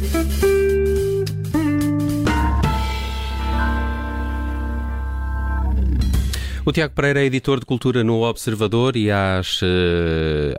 thank 0.00 0.42
you 0.42 0.49
O 6.70 6.72
Tiago 6.72 6.94
Pereira 6.94 7.20
é 7.20 7.24
editor 7.24 7.58
de 7.58 7.66
cultura 7.66 8.04
no 8.04 8.22
Observador 8.22 8.94
e 8.96 9.10
às. 9.10 9.58
eh, 9.60 10.54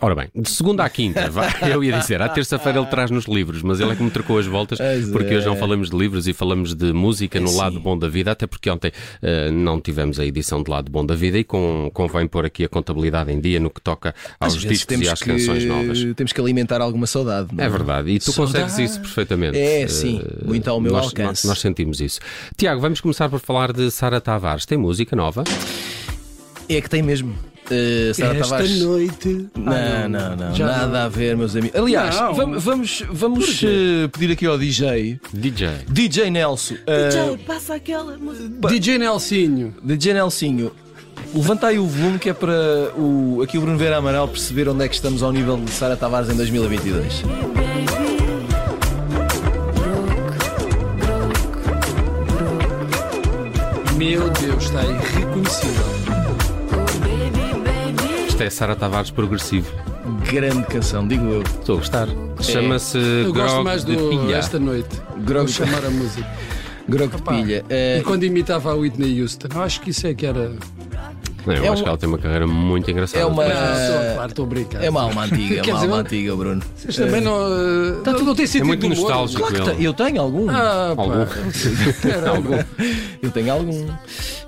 ora 0.00 0.12
bem, 0.16 0.28
de 0.34 0.50
segunda 0.50 0.82
à 0.82 0.90
quinta, 0.90 1.30
vá, 1.30 1.46
eu 1.70 1.84
ia 1.84 1.96
dizer, 2.00 2.20
à 2.20 2.28
terça-feira 2.28 2.80
ele 2.80 2.88
traz-nos 2.88 3.26
livros, 3.26 3.62
mas 3.62 3.78
ele 3.78 3.92
é 3.92 3.94
que 3.94 4.02
me 4.02 4.10
trocou 4.10 4.40
as 4.40 4.46
voltas, 4.46 4.76
Pois 4.78 5.08
porque 5.10 5.36
hoje 5.36 5.46
não 5.46 5.52
é. 5.52 5.56
falamos 5.56 5.88
de 5.88 5.96
livros 5.96 6.26
e 6.26 6.32
falamos 6.32 6.74
de 6.74 6.92
música 6.92 7.38
no 7.38 7.46
Sim. 7.46 7.58
lado 7.58 7.78
bom 7.78 7.96
da 7.96 8.08
vida, 8.08 8.32
até 8.32 8.44
porque 8.44 8.68
ontem 8.68 8.90
eh, 9.22 9.48
não 9.52 9.80
tivemos 9.80 10.18
a 10.18 10.26
edição 10.26 10.64
de 10.64 10.68
lado 10.68 10.90
bom 10.90 11.06
da 11.06 11.14
vida 11.14 11.38
e 11.38 11.44
com, 11.44 11.92
convém 11.94 12.26
pôr 12.26 12.44
aqui 12.44 12.64
a 12.64 12.68
contabilidade 12.68 13.30
em 13.30 13.40
dia 13.40 13.60
no 13.60 13.70
que 13.70 13.80
toca 13.80 14.16
aos 14.40 14.56
Às 14.56 14.60
discos 14.62 15.00
e 15.00 15.08
às 15.08 15.22
canções 15.22 15.64
novas. 15.64 16.02
Temos 16.16 16.32
que 16.32 16.40
alimentar 16.40 16.80
alguma 16.80 17.06
saudade. 17.06 17.50
não 17.54 17.62
É 17.62 17.68
verdade, 17.68 18.10
e 18.10 18.18
tu 18.18 18.32
Saudade. 18.32 18.64
consegues 18.64 18.78
isso 18.90 19.00
perfeitamente. 19.00 19.56
É, 19.56 19.86
sim, 19.86 20.20
Eh, 20.24 20.44
muito 20.44 20.68
ao 20.68 20.80
meu 20.80 20.90
nós, 20.90 21.04
alcance. 21.04 21.46
Nós, 21.46 21.54
nós 21.54 21.60
sentimos 21.60 22.00
isso. 22.00 22.18
Tiago, 22.56 22.80
vamos 22.80 23.00
começar 23.00 23.28
por 23.28 23.38
falar 23.38 23.72
de 23.72 23.92
Sara 23.92 24.20
Tavares. 24.20 24.66
Tem 24.66 24.76
música 24.76 25.14
nova? 25.14 25.35
É 26.68 26.80
que 26.80 26.88
tem 26.90 27.02
mesmo. 27.02 27.34
Uh, 27.66 28.14
Sara 28.14 28.34
Esta 28.38 28.44
Tavares. 28.50 28.80
noite. 28.80 29.46
Não, 29.56 29.72
Ah, 29.72 30.08
não, 30.08 30.36
não, 30.36 30.54
Já 30.54 30.66
nada 30.66 31.04
a 31.04 31.08
ver, 31.08 31.36
meus 31.36 31.56
amigos. 31.56 31.76
Aliás, 31.78 32.14
Não. 32.14 32.32
vamos, 32.32 32.62
vamos, 32.62 33.02
vamos 33.10 33.60
eh, 33.64 34.06
pedir 34.12 34.30
aqui 34.32 34.46
ao 34.46 34.56
DJ, 34.56 35.18
DJ. 35.32 35.68
DJ 35.88 36.30
Nelson, 36.30 36.76
eh, 36.86 37.08
DJ, 37.08 37.38
passa 37.44 37.74
aquela 37.74 38.16
música. 38.16 38.68
DJ 38.68 38.98
Nelsinho. 38.98 39.74
DJ 39.82 40.14
Nelsinho, 40.14 40.70
levanta 41.34 41.66
aí 41.66 41.78
o 41.80 41.86
volume 41.86 42.20
que 42.20 42.30
é 42.30 42.34
para 42.34 42.92
o, 42.96 43.40
aqui 43.42 43.58
o 43.58 43.60
Bruno 43.60 43.76
Vera 43.78 43.96
Amaral 43.96 44.28
perceber 44.28 44.68
onde 44.68 44.84
é 44.84 44.88
que 44.88 44.94
estamos 44.94 45.20
ao 45.24 45.32
nível 45.32 45.56
de 45.56 45.70
Sara 45.72 45.96
Tavares 45.96 46.30
em 46.30 46.36
2022. 46.36 47.24
Meu 54.06 54.30
Deus, 54.30 54.64
está 54.64 54.84
irreconhecível. 54.84 55.84
Isto 58.28 58.42
é 58.42 58.50
Sara 58.50 58.76
Tavares 58.76 59.10
progressivo. 59.10 59.72
Grande 60.30 60.64
canção, 60.66 61.06
digo 61.08 61.24
eu. 61.26 61.42
Estou 61.42 61.76
a 61.76 61.78
gostar. 61.78 62.08
Chama-se 62.40 62.98
Eu 62.98 63.32
gosto 63.34 63.64
mais 63.64 63.84
de 63.84 63.96
do 63.96 64.08
Pilha. 64.08 64.36
Esta 64.36 64.58
Noite. 64.60 65.00
Grog- 65.24 65.46
Vou 65.46 65.66
chamar 65.66 65.84
a 65.84 65.90
música. 65.90 66.26
Grog 66.88 67.08
de 67.10 67.16
Opa, 67.16 67.32
pilha. 67.34 67.64
Eh, 67.68 67.98
E 67.98 68.02
quando 68.04 68.22
imitava 68.22 68.70
a 68.70 68.74
Whitney 68.76 69.20
Houston, 69.20 69.48
acho 69.60 69.80
que 69.80 69.90
isso 69.90 70.06
é 70.06 70.14
que 70.14 70.24
era. 70.24 70.52
Não, 71.46 71.54
eu 71.54 71.64
É 71.64 71.68
acho 71.68 71.80
um- 71.80 71.82
que 71.84 71.88
ela 71.88 71.98
tem 71.98 72.08
uma 72.08 72.18
carreira 72.18 72.46
muito 72.46 72.90
engraçada. 72.90 73.22
É 73.22 73.26
uma-. 73.26 73.44
Estou 73.46 73.56
Eh, 73.56 74.18
a 74.18 74.24
a 74.24 74.46
brincar. 74.48 74.84
é 74.84 74.90
uma 74.90 75.02
alma 75.02 75.24
antiga, 75.24 75.60
é 75.60 75.72
uma 75.72 75.80
alma 75.80 75.96
antiga, 75.98 76.36
Bruno. 76.36 76.62
Vocês 76.76 76.96
também 76.96 77.20
não. 77.20 77.36
eh, 77.40 78.00
Tá 78.02 78.12
não, 78.12 78.24
não 78.24 78.36
sentido 78.36 78.66
muito 78.66 78.88
nostálgico. 78.88 79.46
Claro 79.48 79.76
que 79.76 79.84
eu 79.84 79.94
tenho 79.94 80.20
algum. 80.20 80.50
Ah. 80.50 80.94
Algum. 80.96 81.26
Eu 83.22 83.30
tenho 83.30 83.52
algum. 83.52 83.86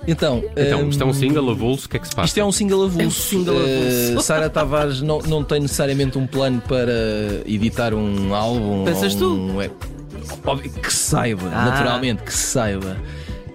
Então, 0.07 0.43
Então, 0.57 0.81
hum, 0.83 0.89
isto 0.89 1.03
é 1.03 1.07
um 1.07 1.13
single 1.13 1.51
avulso, 1.51 1.87
o 1.87 1.89
que 1.91 1.97
é 1.99 2.01
que 2.01 2.09
se 2.09 2.15
passa? 2.17 2.27
Isto 2.27 2.41
é 2.41 2.45
um 2.45 2.53
single 2.53 2.85
avulso. 2.85 3.03
É 3.03 3.07
um 3.07 3.11
single 3.11 3.55
Eh, 3.61 4.07
avulso. 4.09 4.27
Sara 4.27 4.49
Tavares 4.49 5.03
não, 5.03 5.19
não 5.21 5.45
tem 5.45 5.61
necessariamente 5.61 6.17
um 6.19 6.27
plano 6.27 6.63
para 6.67 6.93
editar 7.47 7.93
um 7.95 8.35
álbum. 8.35 8.85
Pensas 8.85 9.13
ou 9.15 9.19
tu? 9.21 9.35
um- 9.35 9.63
é- 9.63 9.71
que 10.83 10.93
se 10.93 10.99
saiba, 11.11 11.49
Ah. 11.53 11.67
naturalmente, 11.67 12.23
que 12.23 12.33
se 12.33 12.39
saiba. 12.53 12.97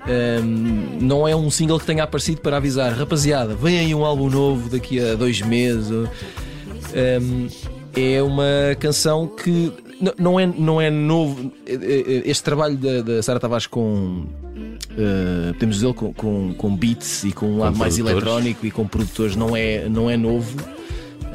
Hum, 0.05 0.97
não 1.01 1.25
é 1.27 1.35
um 1.35 1.49
single 1.49 1.79
que 1.79 1.85
tenha 1.85 2.03
aparecido 2.03 2.41
para 2.41 2.57
avisar, 2.57 2.91
rapaziada, 2.93 3.55
vem 3.55 3.79
aí 3.79 3.95
um 3.95 4.03
álbum 4.03 4.29
novo 4.29 4.69
daqui 4.69 4.99
a 4.99 5.15
dois 5.15 5.41
meses. 5.41 5.89
Hum, 5.91 7.47
é 7.95 8.21
uma 8.21 8.75
canção 8.79 9.27
que 9.27 9.71
não 10.17 10.39
é, 10.39 10.45
não 10.45 10.81
é 10.81 10.89
novo. 10.89 11.51
Eh, 11.65 11.73
eh, 11.81 12.21
Este 12.25 12.43
trabalho 12.43 12.75
da, 12.77 13.01
da 13.01 13.23
Sara 13.23 13.39
Tavares 13.39 13.67
com. 13.67 14.25
eh, 14.97 15.53
podemos 15.53 15.75
dizer 15.77 15.93
com, 15.93 16.11
com, 16.13 16.53
com 16.55 16.75
beats 16.75 17.23
e 17.23 17.31
com 17.31 17.45
um 17.45 17.59
lado 17.59 17.77
mais 17.77 17.97
eletrónico 17.97 18.65
e 18.65 18.71
com 18.71 18.85
produtores 18.87 19.35
não 19.35 19.55
é, 19.55 19.87
não 19.87 20.09
é 20.09 20.17
novo. 20.17 20.57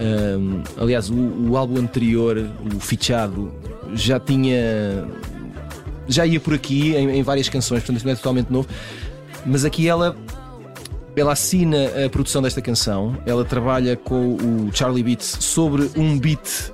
Hum, 0.01 0.63
aliás, 0.77 1.09
o, 1.11 1.15
o 1.15 1.57
álbum 1.57 1.79
anterior, 1.79 2.39
o 2.77 2.81
Fichado, 2.81 3.51
já 3.95 4.21
tinha. 4.21 5.07
Já 6.09 6.27
ia 6.27 6.41
por 6.41 6.55
aqui 6.55 6.95
em, 6.95 7.19
em 7.19 7.23
várias 7.23 7.49
canções, 7.49 7.83
portanto, 7.83 8.05
não 8.05 8.13
é 8.13 8.17
totalmente 8.17 8.51
novo. 8.51 8.69
Mas 9.47 9.65
aqui 9.65 9.89
ela 9.89 10.17
ela 11.17 11.33
assina 11.33 12.07
a 12.07 12.09
produção 12.09 12.41
desta 12.41 12.63
canção, 12.63 13.19
ela 13.27 13.45
trabalha 13.45 13.97
com 13.97 14.35
o 14.35 14.71
Charlie 14.73 15.03
Beats 15.03 15.39
sobre 15.41 15.91
um 15.97 16.17
beat 16.17 16.73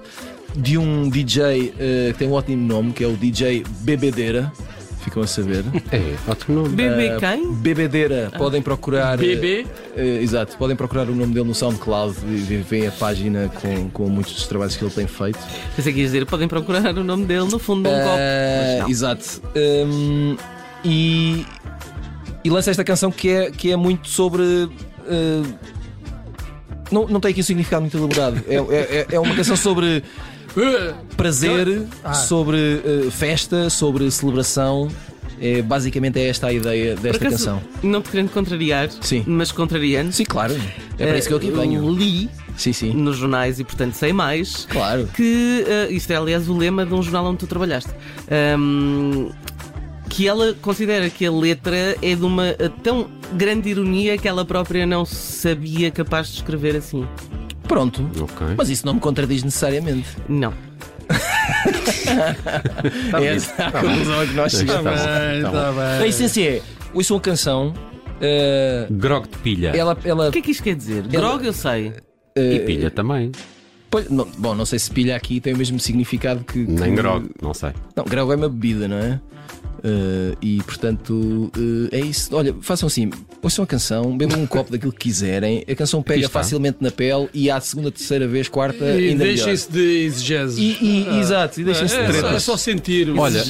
de 0.54 0.76
um 0.76 1.08
DJ 1.08 1.74
eh, 1.78 2.12
que 2.12 2.18
tem 2.18 2.28
um 2.28 2.32
ótimo 2.32 2.66
nome, 2.66 2.92
que 2.92 3.02
é 3.02 3.06
o 3.06 3.16
DJ 3.16 3.64
Bebedeira. 3.80 4.52
Ficam 5.04 5.22
a 5.22 5.26
saber. 5.26 5.62
É, 5.92 6.14
ótimo 6.26 6.62
nome. 6.62 6.74
Bebê 6.74 7.08
Eh, 7.08 7.16
quem? 7.20 7.52
Bebedeira. 7.52 8.32
Podem 8.38 8.62
procurar. 8.62 9.14
eh, 9.14 9.16
BB. 9.36 9.66
eh, 9.96 10.18
exato, 10.22 10.56
podem 10.56 10.74
procurar 10.74 11.08
o 11.08 11.14
nome 11.14 11.34
dele 11.34 11.46
no 11.46 11.54
SoundCloud 11.54 12.16
e 12.26 12.56
veem 12.68 12.86
a 12.86 12.90
página 12.92 13.50
com, 13.60 13.90
com 13.90 14.08
muitos 14.08 14.32
dos 14.32 14.46
trabalhos 14.46 14.76
que 14.76 14.82
ele 14.84 14.90
tem 14.92 15.06
feito. 15.06 15.38
Pensei 15.76 15.92
que 15.92 16.00
ias 16.00 16.10
dizer, 16.10 16.24
podem 16.24 16.48
procurar 16.48 16.96
o 16.96 17.04
nome 17.04 17.26
dele 17.26 17.44
no 17.50 17.58
fundo 17.58 17.82
de 17.88 17.94
um 17.94 17.98
copo. 17.98 18.16
Mas 18.16 18.80
não. 18.80 18.88
exato. 18.88 19.42
Hum, 19.54 20.36
e, 20.82 21.46
e 22.42 22.48
lança 22.50 22.70
esta 22.70 22.82
canção 22.82 23.10
que 23.12 23.28
é, 23.28 23.50
que 23.50 23.70
é 23.70 23.76
muito 23.76 24.08
sobre. 24.08 24.42
eh, 25.06 25.42
não, 26.90 27.06
não 27.08 27.20
tem 27.20 27.30
aqui 27.32 27.40
um 27.40 27.44
significado 27.44 27.82
muito 27.82 27.96
elaborado. 27.96 28.42
É, 28.48 28.56
é, 28.56 29.06
é 29.12 29.20
uma 29.20 29.34
canção 29.34 29.56
sobre 29.56 30.02
prazer, 31.16 31.82
Ah. 32.02 32.14
sobre 32.14 32.56
eh, 32.84 33.10
festa, 33.10 33.68
sobre 33.70 34.10
celebração. 34.10 34.88
É, 35.40 35.60
basicamente 35.62 36.18
é 36.20 36.28
esta 36.28 36.46
a 36.46 36.52
ideia 36.52 36.94
desta 36.94 37.26
acaso, 37.26 37.44
canção. 37.46 37.62
Não 37.82 38.00
te 38.00 38.08
querendo 38.08 38.30
contrariar, 38.30 38.88
Sim. 39.00 39.24
mas 39.26 39.50
contrariando. 39.50 40.12
Sim, 40.12 40.24
claro. 40.24 40.54
É 40.96 41.06
para 41.06 41.18
isso 41.18 41.26
que 41.26 41.34
eu 41.34 41.38
aqui 41.38 41.48
eh, 41.48 41.50
venho. 41.50 41.90
li 41.92 42.30
Sim, 42.56 42.72
sim. 42.72 42.94
nos 42.94 43.16
jornais 43.16 43.58
e, 43.58 43.64
portanto, 43.64 43.94
sei 43.94 44.12
mais. 44.12 44.64
Claro. 44.70 45.08
Que 45.12 45.64
eh, 45.66 45.88
isto 45.90 46.12
é, 46.12 46.16
aliás, 46.16 46.48
o 46.48 46.56
lema 46.56 46.86
de 46.86 46.94
um 46.94 47.02
jornal 47.02 47.26
onde 47.26 47.38
tu 47.38 47.46
trabalhaste. 47.48 47.90
Ahm, 48.30 49.30
que 50.08 50.28
ela 50.28 50.54
considera 50.62 51.10
que 51.10 51.26
a 51.26 51.32
letra 51.32 51.96
é 52.00 52.14
de 52.14 52.22
uma 52.24 52.52
tão 52.84 53.08
grande 53.32 53.68
ironia 53.70 54.16
que 54.16 54.28
ela 54.28 54.44
própria 54.44 54.86
não 54.86 55.04
sabia 55.04 55.90
capaz 55.90 56.28
de 56.28 56.34
escrever 56.36 56.76
assim. 56.76 57.04
Pronto. 57.68 58.08
Ok. 58.20 58.46
Mas 58.56 58.68
isso 58.70 58.86
não 58.86 58.94
me 58.94 59.00
contradiz 59.00 59.42
necessariamente. 59.42 60.08
Não. 60.28 60.52
é 63.20 63.26
essa 63.26 63.66
a 63.66 63.72
conclusão 63.72 64.20
a 64.20 64.26
que 64.26 64.32
nós 64.34 64.52
Tá 64.52 64.58
chegamos. 64.58 64.84
bom, 64.84 64.90
bem, 65.06 65.42
tá 65.42 65.50
tá 65.50 65.72
bom. 65.72 65.78
bem. 65.78 65.84
A 65.84 66.06
essência 66.06 66.48
é: 66.58 66.62
ouçam 66.92 67.16
a 67.16 67.20
canção. 67.20 67.74
eh, 68.20 68.86
Grog 68.90 69.28
de 69.28 69.38
pilha. 69.38 69.70
ela. 69.76 69.96
ela 70.04 70.28
O 70.28 70.32
que 70.32 70.38
é 70.38 70.42
que 70.42 70.50
isto 70.50 70.62
quer 70.62 70.74
dizer? 70.76 71.06
Grog 71.08 71.44
eu 71.44 71.52
sei. 71.52 71.92
E 72.36 72.58
pilha 72.60 72.90
também. 72.90 73.30
pois, 73.90 74.08
não- 74.10 74.28
bom, 74.38 74.54
não 74.54 74.66
sei 74.66 74.78
se 74.78 74.90
pilha 74.90 75.14
aqui 75.16 75.40
tem 75.40 75.54
o 75.54 75.56
mesmo 75.56 75.78
significado 75.78 76.44
que. 76.44 76.58
Nem 76.58 76.90
que- 76.90 76.96
grog, 76.96 77.30
não 77.40 77.54
sei. 77.54 77.70
Não, 77.96 78.04
grog 78.04 78.32
é 78.32 78.36
uma 78.36 78.48
bebida, 78.48 78.88
não 78.88 78.96
é? 78.96 79.20
Eh, 79.86 80.34
e 80.40 80.62
portanto 80.62 81.52
eh, 81.92 81.98
é 81.98 82.00
isso. 82.00 82.34
Olha, 82.34 82.54
façam 82.62 82.86
assim: 82.86 83.10
ouçam 83.42 83.62
a 83.64 83.66
canção, 83.66 84.16
bebam 84.16 84.40
um 84.40 84.46
copo 84.46 84.72
daquilo 84.72 84.90
que 84.92 85.00
quiserem. 85.00 85.62
A 85.70 85.74
canção 85.74 86.02
pega 86.02 86.26
facilmente 86.26 86.78
na 86.80 86.90
pele 86.90 87.28
e 87.34 87.50
à 87.50 87.60
segunda, 87.60 87.90
terceira 87.90 88.26
vez, 88.26 88.48
quarta, 88.48 88.82
E 88.82 89.10
ainda 89.10 89.24
deixem-se 89.24 89.70
de 89.70 90.04
exegeses. 90.06 90.56
E, 90.58 90.78
e- 90.82 91.18
exato, 91.20 91.60
e 91.60 91.64
deixem-se 91.64 91.94
de 91.94 92.00
é, 92.00 92.04
só, 92.06 92.16
é 92.16 92.20
tretas. 92.22 92.42
só 92.42 92.56
sentir. 92.56 93.10
Olha. 93.14 93.42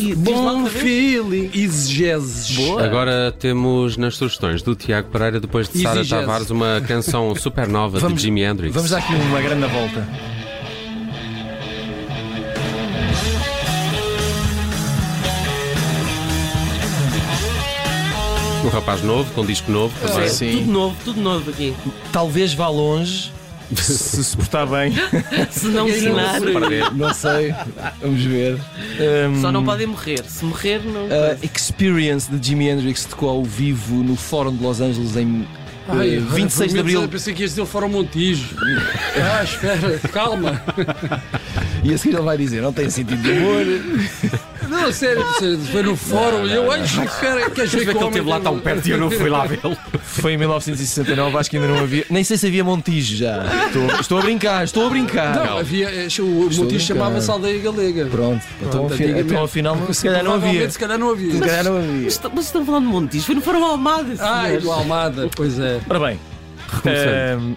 E- 0.00 0.14
lá 0.14 0.14
Bom 0.16 0.66
feeling. 0.66 1.48
Exegeses. 1.54 2.50
Boa. 2.56 2.84
Agora 2.84 3.30
temos 3.38 3.96
nas 3.96 4.16
sugestões 4.16 4.62
do 4.62 4.74
Tiago 4.74 5.08
Pereira, 5.10 5.38
depois 5.38 5.68
de 5.68 5.80
Sara. 5.80 6.04
Tavares, 6.04 6.50
uma 6.50 6.82
canção 6.88 7.32
super 7.38 7.68
nova 7.68 8.00
Vamos- 8.00 8.18
de 8.18 8.24
Jimi 8.24 8.42
Hendrix. 8.42 8.74
Vamos 8.74 8.90
dar 8.90 8.98
aqui 8.98 9.14
uma 9.14 9.40
grande 9.40 9.66
volta. 9.68 10.37
Um 18.68 18.70
rapaz 18.70 19.02
novo, 19.02 19.32
com 19.32 19.46
disco 19.46 19.72
novo 19.72 19.98
também. 20.06 20.28
Sim. 20.28 20.58
Tudo 20.58 20.70
novo, 20.70 20.96
tudo 21.02 21.20
novo 21.22 21.48
aqui. 21.48 21.74
Talvez 22.12 22.52
vá 22.52 22.68
longe. 22.68 23.32
Se 23.74 24.22
se 24.24 24.36
portar 24.36 24.66
bem, 24.66 24.92
Se 25.50 25.68
não 25.68 25.88
ensinar, 25.88 26.38
não 26.94 27.14
sei. 27.14 27.54
Vamos 27.98 28.22
ver. 28.24 28.58
só 29.40 29.48
Um, 29.48 29.52
não 29.52 29.64
podem 29.64 29.86
morrer. 29.86 30.22
Se 30.26 30.44
morrer, 30.44 30.82
não. 30.84 31.06
A 31.06 31.42
Experience 31.42 32.30
de 32.30 32.46
Jimi 32.46 32.68
Hendrix 32.68 33.06
tocou 33.06 33.30
ao 33.30 33.42
vivo 33.42 33.96
no 33.96 34.16
Fórum 34.16 34.54
de 34.54 34.62
Los 34.62 34.82
Angeles 34.82 35.16
em 35.16 35.46
Ai, 35.88 36.16
eh, 36.16 36.20
26 36.20 36.72
de 36.72 36.76
ai, 36.76 36.80
Abril. 36.80 37.08
Pensei 37.08 37.32
que 37.32 37.40
ias 37.40 37.52
dizer 37.52 37.62
o 37.62 37.66
Fórum 37.66 37.88
Montijo. 37.88 38.54
Ah, 39.16 39.42
espera, 39.44 39.98
calma. 40.12 40.62
E 41.82 41.94
a 41.94 41.96
seguir 41.96 42.16
ele 42.16 42.22
vai 42.22 42.36
dizer: 42.36 42.60
não 42.60 42.72
tem 42.72 42.90
sentido 42.90 43.22
de 43.22 43.30
humor. 43.30 43.64
Não, 44.68 44.92
sério, 44.92 45.24
sério, 45.38 45.58
foi 45.72 45.82
no 45.82 45.96
fórum 45.96 46.46
e 46.46 46.52
eu 46.54 46.70
acho 46.70 47.00
que 47.00 47.20
queres 47.20 47.52
Queres 47.52 47.72
ver 47.72 47.84
ver 47.86 47.92
que 47.94 47.98
ele 47.98 48.06
esteve 48.08 48.28
lá 48.28 48.40
tão 48.40 48.58
perto 48.60 48.86
e 48.86 48.90
eu 48.90 48.98
não 48.98 49.10
fui 49.10 49.28
lá 49.28 49.44
vê-lo? 49.46 49.76
Foi 50.02 50.32
em 50.32 50.36
1969, 50.36 51.36
acho 51.38 51.50
que 51.50 51.56
ainda 51.56 51.68
não 51.68 51.78
havia. 51.78 52.04
Nem 52.10 52.22
sei 52.24 52.36
se 52.36 52.46
havia 52.46 52.62
Montijo 52.64 53.16
já. 53.16 53.44
Estou, 53.66 54.00
estou 54.00 54.18
a 54.18 54.22
brincar, 54.22 54.64
estou 54.64 54.86
a 54.86 54.90
brincar. 54.90 55.34
Não, 55.34 55.58
havia, 55.58 55.88
eh, 55.90 56.08
o 56.20 56.48
brincando. 56.48 56.80
chamava-se 56.80 57.30
Aldeia 57.30 57.58
Galega. 57.60 58.06
Pronto, 58.06 58.44
então, 58.60 58.86
afi- 58.86 58.94
antigamente. 58.94 59.32
então 59.32 59.44
afinal 59.44 59.78
se 59.92 60.02
calhar 60.04 60.24
não 60.24 60.34
havia. 60.34 60.70
Se 60.70 60.78
calhar 60.78 60.98
não 60.98 61.10
havia. 61.10 61.32
Se 61.32 61.40
calhar 61.40 61.64
não 61.64 61.76
havia. 61.78 62.04
Mas, 62.04 62.20
mas 62.34 62.44
estão 62.46 62.64
falando 62.66 62.84
de 62.86 62.90
Montijo, 62.92 63.24
foi 63.24 63.34
no 63.34 63.40
Fórum 63.40 63.64
Almada. 63.64 64.14
Ai, 64.20 64.44
senhores. 64.46 64.64
do 64.64 64.72
Almada, 64.72 65.28
pois 65.34 65.58
é. 65.58 65.80
Ora 65.88 66.00
bem, 66.00 66.20
ehm, 66.84 67.54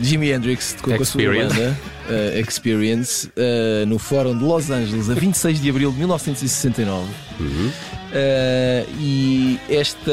Jimi 0.00 0.30
Hendrix 0.30 0.74
tocou 0.74 0.96
com 0.96 1.02
a 1.02 1.06
sua 1.06 1.22
Experience. 1.22 1.54
banda 1.54 1.76
eh, 2.08 2.40
Experience 2.40 3.30
eh, 3.36 3.84
no 3.86 3.98
Fórum 3.98 4.36
de 4.36 4.44
Los 4.44 4.70
Angeles 4.70 5.08
a 5.08 5.14
26 5.14 5.60
de 5.60 5.70
abril 5.70 5.90
de 5.92 5.98
1969. 5.98 7.06
Uhum. 7.40 7.70
Eh, 8.12 8.86
e 8.98 9.60
esta, 9.68 10.12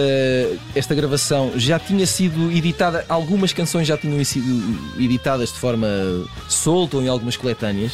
esta 0.75 0.95
gravação 0.95 1.51
já 1.55 1.77
tinha 1.79 2.05
sido 2.05 2.51
editada, 2.51 3.05
algumas 3.09 3.53
canções 3.53 3.87
já 3.87 3.97
tinham 3.97 4.23
sido 4.23 4.79
editadas 4.99 5.49
de 5.51 5.59
forma 5.59 5.87
solta 6.47 6.97
ou 6.97 7.03
em 7.03 7.07
algumas 7.07 7.35
coletâneas. 7.37 7.93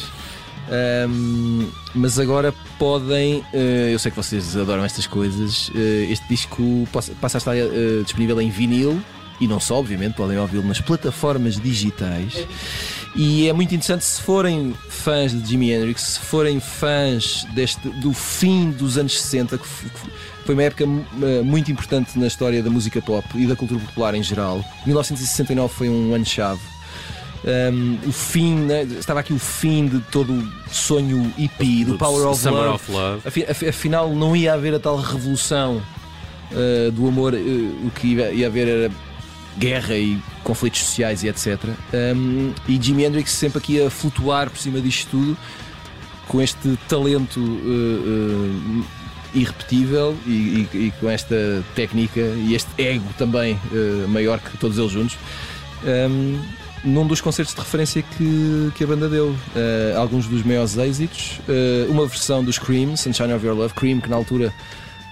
Ahm, 0.70 1.66
mas 1.94 2.18
agora 2.18 2.52
podem, 2.78 3.42
eh, 3.54 3.90
eu 3.92 3.98
sei 3.98 4.10
que 4.10 4.16
vocês 4.16 4.54
adoram 4.56 4.84
estas 4.84 5.06
coisas. 5.06 5.70
eh, 5.74 6.06
este 6.10 6.28
disco 6.28 6.86
passa 6.92 7.12
passa 7.20 7.38
a 7.38 7.40
estar 7.40 7.56
eh, 7.56 8.02
disponível 8.02 8.38
em 8.40 8.50
vinil 8.50 9.00
e 9.40 9.46
não 9.46 9.60
só, 9.60 9.76
obviamente, 9.78 10.14
podem 10.14 10.38
ouvi-lo 10.38 10.66
nas 10.66 10.80
plataformas 10.80 11.58
digitais. 11.60 12.46
E 13.16 13.48
é 13.48 13.52
muito 13.52 13.74
interessante 13.74 14.04
se 14.04 14.20
forem 14.20 14.74
fãs 14.88 15.32
de 15.32 15.48
Jimi 15.48 15.72
Hendrix, 15.72 16.02
se 16.02 16.20
forem 16.20 16.60
fãs 16.60 17.44
deste, 17.54 17.88
do 17.88 18.12
fim 18.12 18.70
dos 18.70 18.98
anos 18.98 19.18
60, 19.20 19.58
que 19.58 19.66
foi 20.44 20.54
uma 20.54 20.62
época 20.62 20.84
eh, 20.84 21.42
muito 21.42 21.70
importante 21.72 22.18
na 22.18 22.26
história 22.26 22.62
da 22.62 22.70
música 22.70 23.00
pop 23.02 23.26
e 23.34 23.46
da 23.46 23.56
cultura 23.56 23.80
popular 23.80 24.14
em 24.14 24.22
geral. 24.22 24.62
1969 24.86 25.72
foi 25.74 25.88
um 25.88 26.14
ano-chave. 26.14 26.60
Um, 27.72 27.98
o 28.08 28.12
fim, 28.12 28.54
né, 28.56 28.82
estava 28.82 29.20
aqui 29.20 29.32
o 29.32 29.38
fim 29.38 29.86
de 29.86 30.00
todo 30.10 30.32
o 30.32 30.52
sonho 30.74 31.32
hippie, 31.36 31.84
do 31.84 31.96
Power 31.96 32.26
of 32.26 32.40
Summer 32.40 32.64
Love. 32.64 32.74
of 32.74 32.92
Love. 32.92 33.20
Afi- 33.28 33.46
afi- 33.48 33.68
Afinal, 33.68 34.12
não 34.14 34.34
ia 34.34 34.54
haver 34.54 34.74
a 34.74 34.80
tal 34.80 34.96
revolução 35.00 35.80
uh, 36.50 36.90
do 36.90 37.06
amor, 37.06 37.34
uh, 37.34 37.36
o 37.86 37.90
que 37.94 38.08
ia, 38.14 38.32
ia 38.32 38.48
haver 38.48 38.66
era 38.68 38.90
guerra 39.58 39.96
e 39.96 40.18
conflitos 40.44 40.80
sociais 40.80 41.22
e 41.22 41.28
etc. 41.28 41.58
Um, 42.16 42.52
e 42.68 42.78
Jimi 42.80 43.04
Hendrix 43.04 43.30
sempre 43.32 43.58
aqui 43.58 43.82
a 43.82 43.90
flutuar 43.90 44.48
por 44.50 44.58
cima 44.58 44.80
disto 44.80 45.10
tudo, 45.10 45.36
com 46.28 46.40
este 46.40 46.78
talento 46.88 47.40
uh, 47.40 47.42
uh, 48.80 48.84
irrepetível 49.34 50.16
e, 50.26 50.66
e- 50.72 50.76
e 50.86 50.92
com 51.00 51.08
esta 51.08 51.62
técnica 51.74 52.20
e 52.20 52.54
este 52.54 52.70
ego 52.80 53.08
também 53.18 53.54
uh, 53.72 54.08
maior 54.08 54.38
que 54.38 54.56
todos 54.58 54.78
eles 54.78 54.92
juntos. 54.92 55.16
Um, 55.84 56.38
num 56.84 57.06
dos 57.06 57.20
concertos 57.20 57.54
de 57.54 57.60
referência 57.60 58.02
que, 58.16 58.70
que 58.76 58.84
a 58.84 58.86
banda 58.86 59.08
deu, 59.08 59.30
Uh, 59.54 59.98
alguns 59.98 60.26
dos 60.26 60.44
maiores 60.44 60.76
êxitos, 60.76 61.40
uh, 61.48 61.90
uma 61.90 62.06
versão 62.06 62.44
dos 62.44 62.58
Cream, 62.58 62.96
Sunshine 62.96 63.32
of 63.32 63.44
Your 63.44 63.56
Love, 63.56 63.74
Cream, 63.74 64.00
que 64.00 64.08
na 64.08 64.14
altura 64.16 64.52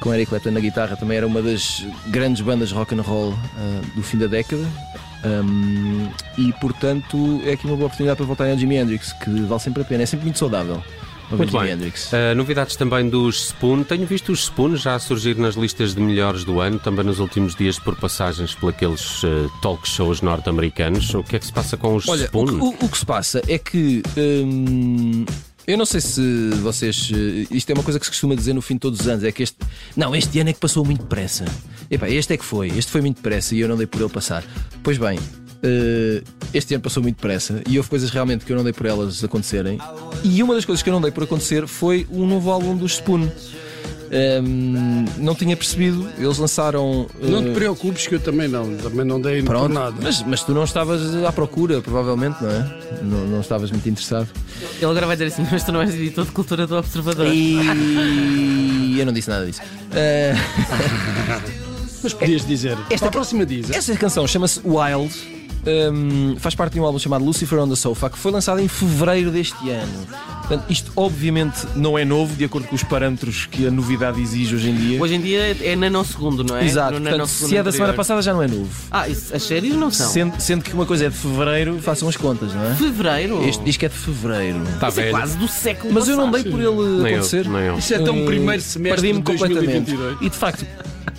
com 0.00 0.12
Eric 0.14 0.28
Clapton 0.30 0.50
na 0.50 0.60
guitarra 0.60 0.96
também 0.96 1.16
era 1.16 1.26
uma 1.26 1.40
das 1.42 1.84
grandes 2.08 2.42
bandas 2.42 2.70
rock 2.72 2.94
and 2.94 3.02
roll 3.02 3.30
uh, 3.32 3.36
do 3.94 4.02
fim 4.02 4.18
da 4.18 4.26
década. 4.26 4.64
Um, 5.24 6.08
e 6.38 6.52
portanto 6.60 7.40
é 7.44 7.52
aqui 7.52 7.66
uma 7.66 7.74
boa 7.76 7.86
oportunidade 7.86 8.16
para 8.18 8.26
voltarem 8.26 8.52
ao 8.52 8.58
Jimi 8.58 8.76
Hendrix, 8.76 9.12
que 9.14 9.30
vale 9.42 9.60
sempre 9.60 9.82
a 9.82 9.84
pena, 9.84 10.02
é 10.02 10.06
sempre 10.06 10.24
muito 10.26 10.38
saudável. 10.38 10.82
Muito 11.28 11.50
Jimi 11.50 11.64
bem. 11.64 11.72
Hendrix. 11.72 12.12
Uh, 12.12 12.36
novidades 12.36 12.76
também 12.76 13.08
dos 13.08 13.46
Spoon. 13.48 13.82
Tenho 13.82 14.06
visto 14.06 14.30
os 14.30 14.44
Spoon 14.44 14.76
já 14.76 14.96
surgir 15.00 15.36
nas 15.36 15.56
listas 15.56 15.92
de 15.92 16.00
melhores 16.00 16.44
do 16.44 16.60
ano, 16.60 16.78
também 16.78 17.04
nos 17.04 17.18
últimos 17.18 17.56
dias 17.56 17.80
por 17.80 17.96
passagens 17.96 18.54
por 18.54 18.68
aqueles 18.70 19.24
uh, 19.24 19.50
talk 19.60 19.88
shows 19.88 20.20
norte-americanos. 20.22 21.12
O 21.14 21.24
que 21.24 21.34
é 21.34 21.38
que 21.40 21.46
se 21.46 21.52
passa 21.52 21.76
com 21.76 21.96
os 21.96 22.06
Olha, 22.06 22.22
o 22.22 22.24
Spoon? 22.26 22.46
que, 22.46 22.52
o- 22.54 22.86
o 22.86 22.88
que 22.88 22.98
se 22.98 23.06
passa 23.06 23.42
é 23.48 23.58
que 23.58 24.02
hum, 24.16 25.24
eu 25.66 25.76
não 25.78 25.84
sei 25.86 26.00
se 26.00 26.50
vocês. 26.62 27.10
eh, 27.12 27.46
Isto 27.50 27.70
é 27.70 27.74
uma 27.74 27.82
coisa 27.82 27.98
que 27.98 28.04
se 28.06 28.10
costuma 28.10 28.34
dizer 28.34 28.52
no 28.52 28.62
fim 28.62 28.74
de 28.74 28.80
todos 28.80 29.00
os 29.00 29.08
anos: 29.08 29.24
é 29.24 29.32
que 29.32 29.42
este. 29.42 29.56
Não, 29.96 30.14
este 30.14 30.38
ano 30.40 30.50
é 30.50 30.52
que 30.52 30.60
passou 30.60 30.84
muito 30.84 31.02
depressa. 31.02 31.44
Epá, 31.90 32.08
este 32.08 32.32
é 32.32 32.36
que 32.36 32.44
foi, 32.44 32.68
este 32.68 32.90
foi 32.90 33.00
muito 33.00 33.16
depressa 33.16 33.54
e 33.54 33.60
eu 33.60 33.68
não 33.68 33.76
dei 33.76 33.86
por 33.86 34.00
ele 34.00 34.10
passar. 34.10 34.44
Pois 34.82 34.98
bem. 34.98 35.18
eh, 35.62 36.22
este 36.54 36.74
ano 36.74 36.82
passou 36.82 37.02
muito 37.02 37.16
depressa 37.16 37.62
e 37.68 37.76
houve 37.78 37.88
coisas 37.90 38.10
realmente 38.10 38.44
que 38.44 38.52
eu 38.52 38.56
não 38.56 38.64
dei 38.64 38.72
por 38.72 38.86
elas 38.86 39.22
acontecerem. 39.24 39.78
E 40.24 40.42
uma 40.42 40.54
das 40.54 40.64
coisas 40.64 40.82
que 40.82 40.88
eu 40.88 40.92
não 40.92 41.00
dei 41.00 41.10
por 41.10 41.24
acontecer 41.24 41.66
foi 41.66 42.06
o 42.10 42.24
novo 42.26 42.50
álbum 42.50 42.76
dos 42.76 42.92
Spoon. 42.94 43.28
Não 45.18 45.34
tinha 45.34 45.56
percebido, 45.56 46.08
eles 46.18 46.38
lançaram. 46.38 47.06
Não 47.20 47.42
te 47.44 47.50
preocupes 47.50 48.06
que 48.06 48.14
eu 48.14 48.20
também 48.20 48.48
não, 48.48 48.76
também 48.76 49.04
não 49.04 49.20
dei 49.20 49.42
por 49.42 49.50
Pronto, 49.56 49.72
nada. 49.72 49.94
mas, 50.00 50.22
mas 50.22 50.42
tu 50.42 50.52
não 50.52 50.64
estavas 50.64 51.14
à 51.24 51.32
procura, 51.32 51.80
provavelmente, 51.80 52.42
não 52.42 52.50
é? 52.50 52.78
Não, 53.02 53.26
não 53.26 53.40
estavas 53.40 53.70
muito 53.70 53.88
interessado. 53.88 54.28
Ele 54.76 54.86
agora 54.90 55.06
vai 55.06 55.16
dizer 55.16 55.26
assim: 55.26 55.46
Mas 55.50 55.62
tu 55.64 55.72
não 55.72 55.80
és 55.82 55.94
editor 55.94 56.24
de 56.24 56.32
cultura 56.32 56.66
do 56.66 56.76
Observador. 56.76 57.26
E 57.32 58.96
eu 58.98 59.06
não 59.06 59.12
disse 59.12 59.28
nada 59.28 59.44
disso. 59.46 59.60
Eh, 59.92 60.34
Mas 62.02 62.12
podias 62.12 62.46
dizer. 62.46 62.76
Esta 62.90 63.10
próxima 63.10 63.44
diz. 63.44 63.70
essa 63.70 63.94
canção 63.96 64.26
chama-se 64.26 64.60
Wild. 64.64 65.35
Hum, 65.66 66.36
faz 66.38 66.54
parte 66.54 66.74
de 66.74 66.80
um 66.80 66.84
álbum 66.84 66.98
chamado 66.98 67.24
Lucifer 67.24 67.58
on 67.58 67.68
the 67.68 67.76
Sofa 67.76 68.08
que 68.10 68.18
foi 68.18 68.30
lançado 68.32 68.60
em 68.60 68.68
fevereiro 68.68 69.30
deste 69.30 69.68
ano. 69.70 70.06
Portanto, 70.46 70.64
isto 70.70 70.92
obviamente 70.94 71.66
não 71.74 71.98
é 71.98 72.04
novo, 72.04 72.34
de 72.36 72.44
acordo 72.44 72.68
com 72.68 72.76
os 72.76 72.82
parâmetros 72.84 73.46
que 73.46 73.66
a 73.66 73.70
novidade 73.70 74.20
exige 74.20 74.54
hoje 74.54 74.70
em 74.70 74.74
dia. 74.76 75.02
Hoje 75.02 75.14
em 75.14 75.20
dia 75.20 75.56
é 75.60 75.74
nanosegundo, 75.74 76.44
não 76.44 76.56
é? 76.56 76.64
Exato, 76.64 76.98
No 77.00 77.00
portanto, 77.08 77.26
se 77.26 77.56
é 77.56 77.62
da 77.62 77.72
semana 77.72 77.92
passada 77.94 78.22
já 78.22 78.32
não 78.32 78.42
é 78.42 78.46
novo. 78.48 78.68
Ah, 78.90 79.08
isso, 79.08 79.34
as 79.34 79.42
séries 79.42 79.74
não 79.74 79.90
são. 79.90 80.08
Sendo, 80.08 80.40
sendo 80.40 80.62
que 80.64 80.72
uma 80.72 80.86
coisa 80.86 81.06
é 81.06 81.08
de 81.08 81.16
fevereiro, 81.16 81.78
façam 81.82 82.08
as 82.08 82.16
contas, 82.16 82.52
não 82.54 82.64
é? 82.64 82.74
Fevereiro. 82.74 83.42
Este 83.44 83.64
disco 83.64 83.84
é 83.84 83.88
de 83.88 83.94
fevereiro. 83.94 84.62
Está 84.74 84.88
Isso 84.88 85.00
é 85.00 85.10
quase 85.10 85.36
do 85.36 85.48
século 85.48 85.92
Mas 85.92 86.08
eu 86.08 86.16
não 86.16 86.30
passado. 86.30 86.42
dei 86.44 86.52
por 86.52 86.60
ele 86.60 87.02
Nem 87.02 87.12
eu, 87.12 87.18
acontecer. 87.18 87.48
nem 87.48 87.62
eu. 87.62 87.78
Isso 87.78 87.94
é 87.94 87.98
tão 87.98 88.16
Hum, 88.16 88.26
primeiro 88.26 88.62
semestre 88.62 89.00
Perdi-me 89.02 89.18
de 89.20 89.24
completamente. 89.32 89.92
2022. 89.92 90.18
E 90.22 90.30
de 90.30 90.36
facto, 90.36 90.64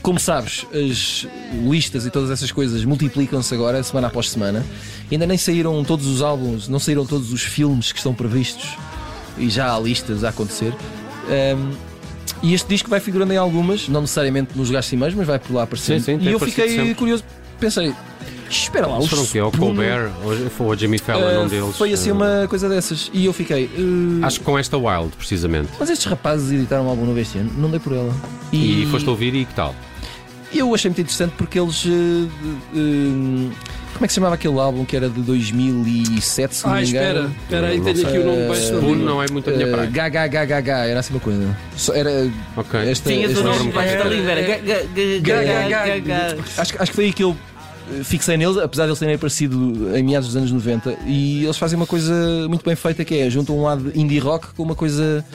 como 0.07 0.21
sabes, 0.21 0.65
as 0.71 1.27
listas 1.69 2.05
e 2.05 2.09
todas 2.09 2.31
essas 2.31 2.49
coisas 2.49 2.85
multiplicam-se 2.85 3.53
agora, 3.53 3.83
semana 3.83 4.07
após 4.07 4.29
semana. 4.29 4.65
E 5.11 5.15
ainda 5.15 5.25
nem 5.25 5.37
saíram 5.37 5.83
todos 5.83 6.07
os 6.07 6.21
álbuns, 6.21 6.69
não 6.69 6.79
saíram 6.79 7.05
todos 7.05 7.33
os 7.33 7.41
filmes 7.41 7.91
que 7.91 7.97
estão 7.97 8.13
previstos. 8.13 8.77
E 9.37 9.49
já 9.49 9.75
há 9.75 9.77
listas 9.77 10.23
a 10.23 10.29
acontecer. 10.29 10.73
Ahm, 11.27 11.73
e 12.41 12.53
este 12.53 12.69
disco 12.69 12.89
vai 12.89 13.01
figurando 13.01 13.33
em 13.33 13.35
algumas, 13.35 13.89
não 13.89 13.99
necessariamente 13.99 14.57
nos 14.57 14.69
lugares 14.69 14.87
cimeiros, 14.87 15.13
mas 15.13 15.27
vai 15.27 15.39
por 15.39 15.53
lá 15.53 15.63
aparecendo. 15.63 15.99
Sim, 15.99 16.13
sim, 16.13 16.19
tem 16.19 16.29
e 16.29 16.31
eu 16.31 16.39
fiquei 16.39 16.69
sempre. 16.69 16.95
curioso. 16.95 17.25
Pensei, 17.59 17.93
espera 18.49 18.87
lá, 18.87 18.99
os 18.99 19.09
foram 19.09 19.23
o 19.23 19.27
quê? 19.27 19.41
O 19.41 19.51
Colbert? 19.51 20.09
Ou 20.23 20.49
foi 20.51 20.67
o 20.67 20.79
Jimmy 20.79 20.99
Fallon, 20.99 21.41
um 21.41 21.43
ah, 21.43 21.47
deles? 21.49 21.75
Foi 21.75 21.91
assim 21.91 22.11
Ah, 22.11 22.13
uma 22.13 22.47
coisa 22.47 22.69
dessas. 22.69 23.11
E 23.13 23.25
eu 23.25 23.33
fiquei. 23.33 23.65
eh, 23.65 24.25
Acho 24.25 24.39
que 24.39 24.45
com 24.45 24.57
esta 24.57 24.77
Wild, 24.77 25.17
precisamente. 25.17 25.67
Mas 25.77 25.89
estes 25.89 26.07
rapazes 26.07 26.49
editaram 26.49 26.85
um 26.85 26.89
álbum 26.89 27.05
novo 27.05 27.19
este 27.19 27.39
ano, 27.39 27.51
não 27.57 27.69
dei 27.69 27.81
por 27.81 27.91
ela. 27.91 28.15
E, 28.53 28.87
foste 28.89 29.09
ouvir 29.09 29.35
e 29.35 29.43
que 29.43 29.53
tal? 29.53 29.75
Eu 30.53 30.73
achei 30.73 30.89
muito 30.89 31.01
interessante 31.01 31.33
porque 31.37 31.59
eles. 31.59 31.83
eh, 31.85 32.27
eh, 32.75 33.49
como 33.93 34.05
é 34.05 34.07
que 34.07 34.13
se 34.13 34.15
chamava 34.15 34.35
aquele 34.35 34.59
álbum 34.59 34.85
que 34.85 34.95
era 34.95 35.09
de 35.09 35.21
2007, 35.21 36.55
se 36.55 36.65
não 36.65 36.73
Ah, 36.73 36.75
me 36.81 36.87
engano? 36.87 37.29
espera, 37.29 37.31
espera 37.41 37.67
aí, 37.67 37.81
tenho 37.81 38.07
aqui 38.07 38.17
o 38.19 38.25
nome 38.25 38.41
Spoon 38.41 38.53
escondido. 38.77 39.05
não 39.05 39.23
é 39.23 39.25
muito 39.31 39.49
a 39.49 39.53
minha 39.53 39.67
praia. 39.67 39.87
GHGHH, 39.89 40.69
era 40.87 40.99
assim 40.99 41.13
uma 41.13 41.19
coisa. 41.19 41.57
Só 41.75 41.93
era 41.95 42.29
Ok. 42.55 42.79
esta, 42.89 43.09
Tinhas 43.09 43.31
esta- 43.31 43.43
o 43.43 43.47
nome 43.47 43.63
debaixo 43.67 43.93
da 43.93 44.01
qual 44.01 44.13
língua. 44.13 44.31
Era 44.31 44.41
era. 44.41 44.57
ga- 44.59 44.63
ga- 44.63 44.83
ga- 44.83 45.19
ga- 45.19 45.43
ga- 45.69 45.85
ga- 45.87 45.99
ga- 45.99 46.37
acho, 46.61 46.73
que- 46.73 46.81
acho 46.83 46.91
que 46.91 46.95
foi 46.95 47.05
aí 47.05 47.13
que 47.13 47.23
eu 47.23 47.35
fixei 48.03 48.37
neles, 48.37 48.57
apesar 48.57 48.83
de 48.83 48.89
eles 48.89 48.99
terem 48.99 49.15
aparecido 49.15 49.97
em 49.97 50.03
meados 50.03 50.27
dos 50.27 50.37
anos 50.37 50.51
90. 50.51 50.95
E 51.07 51.43
eles 51.43 51.57
fazem 51.57 51.75
uma 51.75 51.87
coisa 51.87 52.13
muito 52.47 52.63
bem 52.63 52.75
feita 52.75 53.03
que 53.03 53.15
é 53.15 53.29
juntam 53.31 53.57
um 53.57 53.63
lado 53.63 53.91
de 53.91 53.99
indie 53.99 54.19
rock 54.19 54.47
com 54.55 54.61
uma 54.63 54.75
coisa 54.75 55.25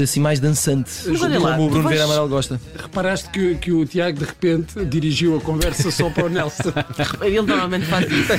assim 0.00 0.20
mais 0.20 0.40
dançante. 0.40 0.90
Mas 1.06 1.22
olha 1.22 1.38
lá, 1.40 1.52
como 1.52 1.66
o 1.66 1.70
Bruno 1.70 1.82
vais- 1.84 1.96
Vieira 1.96 2.04
Amaral 2.04 2.28
gosta. 2.28 2.60
Reparaste 2.76 3.28
que, 3.30 3.54
que 3.56 3.72
o 3.72 3.84
Tiago 3.86 4.18
de 4.18 4.24
repente 4.24 4.84
dirigiu 4.84 5.36
a 5.36 5.40
conversa 5.40 5.90
só 5.90 6.10
para 6.10 6.26
o 6.26 6.28
Nelson. 6.28 6.72
Ele 7.22 7.42
normalmente 7.42 7.86
faz 7.86 8.10
isso. 8.10 8.32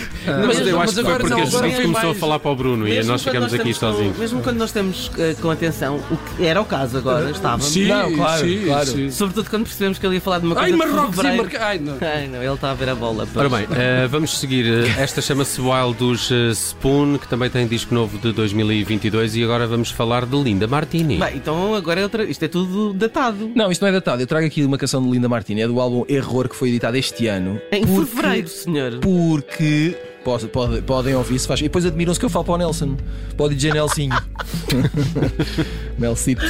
Mas 0.46 0.60
eu 0.68 0.80
acho 0.82 0.96
que 0.96 1.02
foi 1.04 1.14
porque 1.16 1.30
não, 1.30 1.38
a 1.42 1.46
gente 1.46 1.82
começou 1.82 2.00
a 2.02 2.04
mais- 2.06 2.18
falar 2.20 2.40
para 2.40 2.52
o 2.52 2.56
Bruno 2.56 2.88
e 2.88 2.92
Mesmo 2.92 3.12
nós 3.12 3.22
quando 3.24 3.34
ficamos 3.34 3.54
aqui 3.54 3.70
estamos 3.70 3.96
com- 3.96 3.98
sozinhos. 4.04 4.18
mesmo 4.18 4.42
quando 4.42 4.58
nós 4.58 4.70
estamos 4.70 5.12
eh, 5.18 5.36
com 5.42 5.50
atenção, 5.52 6.00
o 6.12 6.18
que 6.18 6.46
era 6.46 6.62
o 6.62 6.66
caso 6.66 6.98
agora, 6.98 7.30
estávamos. 7.32 7.66
Sim, 7.66 7.88
Não, 7.88 8.14
claro, 8.14 8.48
sim, 8.48 8.62
claro. 8.66 8.86
sim. 8.88 9.12
Sobretudo 9.12 9.50
quando 9.50 9.64
percebemos 9.64 9.98
que 10.00 10.06
ele 10.06 10.16
ia 10.16 10.22
falar 10.22 10.40
de 10.40 10.46
uma 10.46 10.56
Ai, 10.60 10.72
coisa 10.72 10.86
de 10.86 10.92
Marrocos 10.94 11.18
e. 11.20 11.38
Marca... 11.38 11.66
Ai, 11.66 11.80
não. 11.80 11.98
Ai, 12.02 12.28
não, 12.28 12.44
ele 12.44 12.54
está 12.54 12.72
a 12.72 12.74
ver 12.74 12.90
a 12.90 12.96
bola. 12.96 13.28
Ora 13.36 13.50
pois. 13.50 13.68
bem, 13.68 13.78
eh, 13.78 14.08
vamos 14.08 14.38
seguir. 14.40 14.66
Eh, 14.66 15.02
Esta 15.02 15.22
chama-se 15.22 15.60
Wild 15.62 15.98
dos 15.98 16.30
Spoon, 16.56 17.18
que 17.18 17.28
também 17.28 17.50
tem 17.50 17.68
disco 17.68 17.94
novo 17.94 18.18
de 18.18 18.32
2022 18.32 19.36
e 19.36 19.44
agora 19.44 19.68
vamos 19.68 19.92
falar 19.92 20.26
de 20.26 20.36
Linda 20.42 20.68
Martini. 20.68 21.18
Bem, 21.18 21.37
então 21.38 21.74
agora 21.76 22.00
é 22.00 22.04
outra. 22.04 22.24
Isto 22.26 22.44
é 22.46 22.48
tudo 22.48 22.94
datado. 22.94 23.50
Não, 23.56 23.72
isto 23.72 23.82
não 23.82 23.90
é 23.90 23.92
datado. 23.92 24.22
Eu 24.22 24.28
trago 24.28 24.46
aqui 24.46 24.64
uma 24.64 24.78
canção 24.78 25.02
de 25.04 25.10
Linda 25.10 25.30
Martini, 25.30 25.62
é 25.62 25.68
do 25.68 25.80
álbum 25.80 26.04
Error 26.10 26.50
que 26.50 26.56
foi 26.56 26.70
editado 26.70 26.98
este 26.98 27.28
ano. 27.28 27.60
Em 27.72 27.86
porque- 27.86 28.06
fevereiro, 28.16 28.48
senhor. 28.48 29.00
Porque 29.00 29.96
pode- 30.24 30.48
pode- 30.48 30.82
podem 30.82 31.16
ouvir 31.16 31.40
se 31.40 31.48
faz. 31.48 31.60
E 31.60 31.64
depois 31.64 31.86
admiram-se 31.86 32.20
que 32.20 32.26
eu 32.26 32.30
falo 32.30 32.46
para 32.46 32.54
o 32.56 32.58
Nelson. 32.58 32.98
O 33.38 33.48
DJ 33.50 33.72
Nelsinho. 33.74 34.16
Nelsito. 35.98 36.44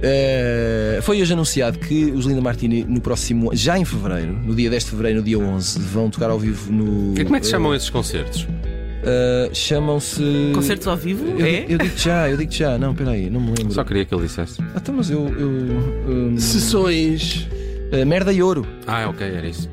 Eh, 0.00 1.00
foi 1.02 1.20
hoje 1.20 1.32
anunciado 1.32 1.78
que 1.78 2.04
os 2.12 2.24
Linda 2.24 2.40
Martini, 2.40 2.84
no 2.84 3.00
próximo, 3.00 3.50
já 3.52 3.76
em 3.78 3.84
fevereiro, 3.84 4.32
no 4.32 4.54
dia 4.54 4.70
10 4.70 4.84
de 4.84 4.90
fevereiro, 4.90 5.18
no 5.18 5.24
dia 5.24 5.38
11, 5.38 5.78
vão 5.80 6.08
tocar 6.08 6.30
ao 6.30 6.38
vivo 6.38 6.70
no. 6.72 7.14
E 7.18 7.24
como 7.24 7.36
é 7.36 7.40
que 7.40 7.46
se 7.46 7.50
chamam 7.52 7.74
esses 7.74 7.90
concertos? 7.90 8.46
Eh, 9.04 9.50
Chamam-se. 9.52 10.50
Concertos 10.54 10.86
ao 10.88 10.96
vivo? 10.96 11.24
Eu, 11.38 11.46
é? 11.46 11.60
digo- 11.60 11.72
eu 11.72 11.78
digo 11.78 11.96
já, 11.98 12.28
eu 12.28 12.36
digo 12.36 12.52
já. 12.52 12.76
Não, 12.78 12.94
peraí, 12.94 13.30
não 13.30 13.40
me 13.40 13.52
lembro. 13.56 13.72
Só 13.72 13.84
queria 13.84 14.04
que 14.04 14.14
ele 14.14 14.22
dissesse. 14.24 14.60
Ah, 14.60 14.72
então, 14.76 14.94
mas 14.94 15.10
eu. 15.10 15.28
eu 15.38 15.48
hum, 15.48 16.36
Sessões. 16.38 17.46
eh, 17.92 18.04
Merda 18.04 18.32
e 18.32 18.42
Ouro. 18.42 18.66
Ah, 18.86 19.08
ok, 19.08 19.26
era 19.26 19.46
isso. 19.46 19.68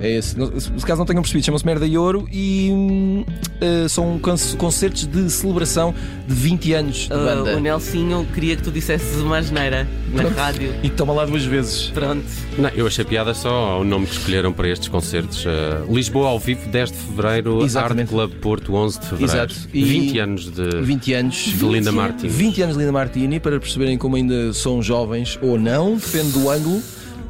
É 0.00 0.10
esse. 0.16 0.38
Não- 0.38 0.58
Se 0.60 0.70
caso 0.86 0.98
não 0.98 1.06
tenham 1.06 1.22
percebido, 1.22 1.44
chamam-se 1.44 1.66
Merda 1.66 1.86
e 1.86 1.98
Ouro 1.98 2.28
e 2.32 3.24
eh, 3.60 3.86
são 3.88 4.18
concertos 4.56 5.06
de 5.06 5.28
celebração 5.30 5.94
de 6.26 6.34
20 6.34 6.72
anos 6.74 6.96
de 7.02 7.08
banda. 7.08 7.56
o 7.56 7.60
Nelsinho 7.60 8.26
queria 8.32 8.56
que 8.56 8.62
tu 8.62 8.70
dissesses 8.70 9.16
uma 9.20 9.38
asneira 9.38 9.86
na 10.12 10.22
rádio. 10.28 10.72
E 10.82 10.90
toma 10.90 11.12
lá 11.12 11.24
duas 11.26 11.44
vezes. 11.44 11.86
Pronto. 11.94 12.22
Não, 12.56 12.68
eu 12.70 12.86
achei 12.86 13.04
piada 13.04 13.34
só 13.34 13.48
ao 13.50 13.84
nome 13.84 14.06
que 14.06 14.12
escolheram 14.12 14.52
para 14.52 14.68
estes 14.68 14.88
concertos. 14.88 15.44
Uh, 15.44 15.92
Lisboa 15.92 16.28
ao 16.28 16.38
vivo, 16.38 16.68
10 16.68 16.92
de 16.92 16.96
fevereiro, 16.96 17.56
Art 17.56 17.64
Exatamente. 17.64 18.08
Club 18.08 18.32
Porto, 18.40 18.74
11 18.74 19.00
de 19.00 19.06
fevereiro. 19.06 19.32
Exato. 19.52 19.68
E- 19.74 19.84
20 19.84 20.18
anos 20.20 20.50
de. 20.50 20.80
20 20.82 21.12
anos. 21.14 21.34
De 21.36 21.64
Linda 21.66 21.90
Martini. 21.92 22.28
20 22.28 22.62
anos 22.62 22.74
de 22.76 22.80
Linda 22.80 22.92
Martini, 22.92 23.40
para 23.40 23.58
perceberem 23.58 23.98
como 23.98 24.16
ainda 24.16 24.52
são 24.52 24.80
jovens 24.82 25.38
ou 25.42 25.58
não, 25.58 25.96
depende 25.96 26.30
do 26.32 26.48
ângulo. 26.50 26.82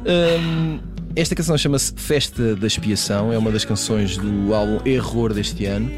Hum, 0.05 0.79
esta 1.19 1.35
canção 1.35 1.57
chama-se 1.57 1.93
Festa 1.95 2.55
da 2.55 2.65
Expiação, 2.65 3.33
é 3.33 3.37
uma 3.37 3.51
das 3.51 3.65
canções 3.65 4.15
do 4.17 4.53
álbum 4.53 4.79
Error 4.85 5.33
deste 5.33 5.65
ano, 5.65 5.91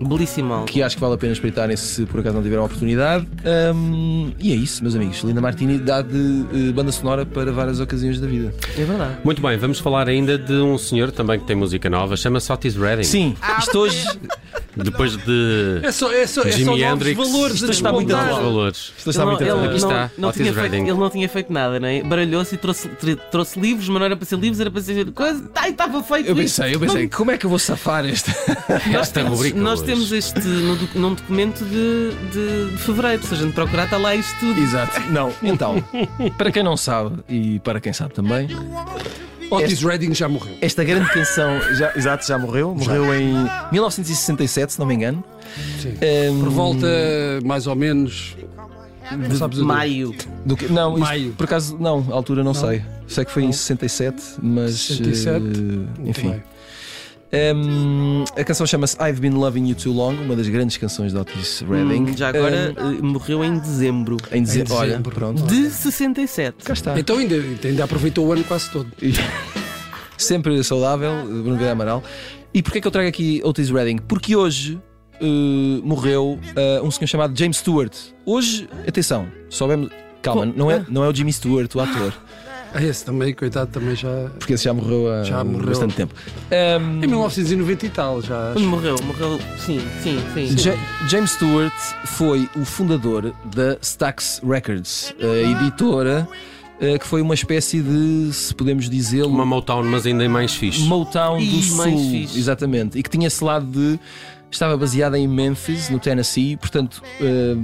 Belíssimo 0.00 0.52
álbum. 0.52 0.66
que 0.66 0.82
acho 0.82 0.96
que 0.96 1.00
vale 1.00 1.14
a 1.14 1.18
pena 1.18 1.32
espreitarem 1.32 1.76
se 1.76 2.04
por 2.06 2.20
acaso 2.20 2.36
não 2.36 2.42
tiveram 2.42 2.62
a 2.62 2.66
oportunidade. 2.66 3.26
Hum, 3.74 4.32
e 4.38 4.52
é 4.52 4.54
isso, 4.54 4.82
meus 4.82 4.94
amigos. 4.94 5.20
Linda 5.22 5.40
Martini 5.40 5.78
dá 5.78 6.02
de 6.02 6.44
eh, 6.52 6.72
banda 6.72 6.92
sonora 6.92 7.24
para 7.24 7.52
várias 7.52 7.80
ocasiões 7.80 8.20
da 8.20 8.26
vida. 8.26 8.52
É 8.76 8.84
verdade. 8.84 9.18
Muito 9.24 9.40
bem, 9.40 9.56
vamos 9.58 9.78
falar 9.78 10.08
ainda 10.08 10.38
de 10.38 10.54
um 10.54 10.76
senhor 10.78 11.10
também 11.12 11.38
que 11.38 11.46
tem 11.46 11.56
música 11.56 11.88
nova, 11.88 12.16
chama-se 12.16 12.50
Otis 12.52 12.76
Redding. 12.76 13.04
Sim, 13.04 13.36
isto 13.58 13.78
hoje 13.78 14.06
Depois 14.76 15.16
de. 15.16 15.80
É 15.82 15.90
só, 15.90 16.12
é 16.12 16.26
só, 16.26 16.42
é 16.42 16.50
só 16.52 16.58
Jimi 16.58 16.82
Hendrix. 16.82 17.16
valores 17.16 17.54
Isto 17.56 17.66
a 17.68 17.70
está 17.70 17.92
muito 17.92 18.14
atual. 18.14 18.42
valores. 18.42 18.92
isto 18.96 19.10
está 19.10 19.22
Ele 19.22 19.30
muito 19.30 19.42
ele 19.42 19.66
Aqui 19.66 19.76
está, 19.76 20.10
não, 20.18 20.28
não 20.28 20.32
tinha 20.32 20.52
feito, 20.52 20.74
ele 20.74 20.92
não 20.92 21.10
tinha 21.10 21.28
feito 21.28 21.52
nada, 21.52 21.80
não 21.80 21.88
é? 21.88 22.02
Baralhou-se 22.02 22.54
e 22.54 22.58
trouxe, 22.58 22.88
trouxe 23.30 23.58
livros, 23.58 23.88
mas 23.88 23.98
não 23.98 24.04
era 24.06 24.16
para 24.16 24.26
ser 24.26 24.36
livros, 24.38 24.60
era 24.60 24.70
para 24.70 24.82
ser 24.82 25.10
coisa. 25.12 25.50
Ai, 25.54 25.70
estava 25.70 26.02
feito 26.02 26.28
Eu 26.28 26.36
pensei, 26.36 26.74
eu 26.74 26.80
pensei, 26.80 27.08
como 27.08 27.30
é 27.30 27.38
que 27.38 27.46
eu 27.46 27.50
vou 27.50 27.58
safar 27.58 28.04
esta? 28.06 28.30
Nós 28.68 28.86
Esta 29.02 29.20
temos, 29.20 29.32
rubrica 29.38 29.58
nós 29.58 29.80
hoje. 29.80 29.86
temos 29.86 30.12
este 30.12 30.40
num 30.94 31.14
documento 31.14 31.64
de, 31.64 32.10
de, 32.32 32.70
de 32.72 32.78
fevereiro. 32.78 33.22
Se 33.26 33.34
a 33.34 33.36
gente 33.38 33.52
procurar, 33.54 33.84
está 33.84 33.96
lá 33.96 34.14
isto 34.14 34.38
tudo. 34.40 34.60
Exato. 34.60 35.00
Não, 35.10 35.32
então, 35.42 35.82
para 36.36 36.50
quem 36.52 36.62
não 36.62 36.76
sabe 36.76 37.16
e 37.28 37.58
para 37.60 37.80
quem 37.80 37.92
sabe 37.92 38.12
também, 38.12 38.48
Otis 39.50 39.82
Redding 39.82 40.14
já 40.14 40.28
morreu. 40.28 40.54
esta 40.60 40.82
grande 40.84 41.10
canção, 41.12 41.60
já, 41.74 41.92
exato, 41.96 42.26
já 42.26 42.38
morreu. 42.38 42.74
Morreu 42.74 43.14
em 43.14 43.32
1967, 43.72 44.72
se 44.74 44.78
não 44.78 44.86
me 44.86 44.94
engano. 44.94 45.22
Sim. 45.80 45.94
Ehm, 46.00 46.40
Por 46.40 46.50
volta, 46.50 46.86
mais 47.44 47.66
ou 47.66 47.74
menos. 47.76 48.36
Não 49.12 49.36
sabes? 49.36 49.58
Maio. 49.60 50.12
do 50.44 50.56
que- 50.56 50.66
não, 50.66 50.90
isto, 50.94 51.00
Maio. 51.00 51.32
por 51.32 51.44
acaso, 51.44 51.76
não, 51.78 52.04
a 52.10 52.14
altura 52.14 52.42
não, 52.42 52.52
sei. 52.52 52.82
Sei 53.06 53.24
que 53.24 53.30
foi 53.30 53.42
em 53.44 53.46
Não. 53.46 53.52
67, 53.52 54.22
mas. 54.42 54.72
67? 54.80 55.36
eh, 55.36 55.40
Muito 55.40 56.08
enfim. 56.08 56.42
Ehm, 57.32 58.24
a 58.38 58.44
canção 58.44 58.66
chama-se 58.66 58.96
I've 59.02 59.20
Been 59.20 59.32
Loving 59.34 59.68
You 59.68 59.74
Too 59.74 59.92
Long, 59.92 60.14
uma 60.14 60.36
das 60.36 60.48
grandes 60.48 60.76
canções 60.76 61.12
de 61.12 61.18
Otis 61.18 61.60
Redding. 61.68 62.02
Hum, 62.10 62.16
já 62.16 62.28
agora 62.28 62.74
Ehm, 62.78 62.98
eh, 62.98 63.02
morreu 63.02 63.44
em 63.44 63.58
dezembro 63.58 64.16
em 64.32 64.42
dezembro. 64.42 64.72
Em 64.74 64.76
Olha, 64.76 64.88
dezembro. 64.90 65.14
pronto. 65.14 65.42
de 65.42 65.70
67. 65.70 66.64
Cá 66.64 66.72
está. 66.72 66.98
Então 66.98 67.18
ainda, 67.18 67.34
ainda 67.64 67.84
aproveitou 67.84 68.26
o 68.26 68.32
ano 68.32 68.44
quase 68.44 68.70
todo. 68.70 68.90
Sempre 70.16 70.62
saudável, 70.64 71.24
Bruno 71.26 71.56
Vieira 71.56 71.72
Amaral. 71.72 72.02
E 72.54 72.62
porquê 72.62 72.80
que 72.80 72.86
eu 72.86 72.90
trago 72.92 73.08
aqui 73.08 73.40
Otis 73.44 73.70
Redding? 73.70 73.98
Porque 73.98 74.34
hoje 74.34 74.80
eh, 75.20 75.80
morreu 75.84 76.38
eh, 76.54 76.80
um 76.82 76.90
senhor 76.90 77.06
chamado 77.08 77.36
James 77.38 77.58
Stewart. 77.58 77.92
Hoje, 78.24 78.68
atenção, 78.88 79.26
soubemos. 79.50 79.90
Calma, 80.22 80.44
não 80.46 80.68
é, 80.70 80.84
não 80.88 81.04
é 81.04 81.08
o 81.08 81.14
Jimmy 81.14 81.32
Stewart, 81.32 81.72
o 81.76 81.78
ator, 81.80 82.12
Ah, 82.16 82.25
esse 82.74 83.04
também, 83.04 83.32
coitado, 83.34 83.70
também 83.70 83.94
já. 83.96 84.28
porque 84.38 84.52
esse 84.54 84.64
já 84.64 84.74
morreu 84.74 85.10
há 85.12 85.22
Já 85.24 85.42
morreu. 85.44 85.66
bastante 85.68 85.94
tempo. 85.94 86.14
Ehm, 86.50 87.02
Em 87.02 87.06
1990 87.06 87.86
e 87.86 87.88
tal, 87.90 88.20
já. 88.22 88.50
Quando 88.52 88.68
morreu, 88.68 88.96
morreu. 89.04 89.38
Sim, 89.58 89.80
sim, 90.02 90.18
sim. 90.34 90.56
Ja- 90.68 90.76
James 91.08 91.30
Stewart 91.32 91.72
foi 92.06 92.48
o 92.56 92.64
fundador 92.64 93.32
da 93.54 93.76
Stax 93.80 94.40
Records, 94.46 95.14
a 95.20 95.62
editora 95.62 96.28
eh, 96.80 96.98
que 96.98 97.06
foi 97.06 97.22
uma 97.22 97.32
espécie 97.34 97.80
de, 97.80 98.30
se 98.32 98.54
podemos 98.54 98.90
dizê-lo, 98.90 99.28
Uma 99.30 99.46
Motown, 99.46 99.82
mas 99.84 100.04
ainda 100.04 100.24
é 100.24 100.28
mais 100.28 100.52
fixe. 100.54 100.82
Motown 100.82 101.38
do 101.38 101.62
Sul. 101.62 101.76
mais 101.78 102.00
fixe. 102.08 102.38
Exatamente. 102.38 102.98
E 102.98 103.02
que 103.02 103.08
tinha 103.10 103.26
esse 103.26 103.42
lado 103.42 103.64
de. 103.66 103.98
Estava 104.50 104.76
baseada 104.76 105.18
em 105.18 105.26
Memphis, 105.26 105.90
no 105.90 105.98
Tennessee, 105.98 106.56
portanto, 106.56 107.02
eh, 107.20 107.56